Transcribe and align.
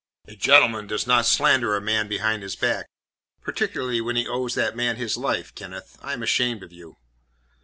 A 0.27 0.35
gentleman 0.35 0.87
does 0.87 1.05
not 1.05 1.27
slander 1.27 1.75
a 1.75 1.79
man 1.79 2.07
behind 2.07 2.41
his 2.41 2.55
back, 2.55 2.87
particularly 3.43 4.01
when 4.01 4.15
he 4.15 4.27
owes 4.27 4.55
that 4.55 4.75
man 4.75 4.95
his 4.95 5.15
life. 5.15 5.53
Kenneth, 5.53 5.95
I 6.01 6.13
am 6.13 6.23
ashamed 6.23 6.63
of 6.63 6.73
you." 6.73 6.97